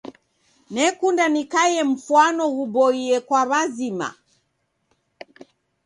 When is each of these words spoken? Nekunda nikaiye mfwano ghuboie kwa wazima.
Nekunda 0.73 1.25
nikaiye 1.33 1.81
mfwano 1.91 2.43
ghuboie 2.55 3.17
kwa 3.27 3.41
wazima. 3.49 4.09